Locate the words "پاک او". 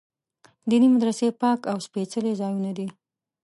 1.41-1.77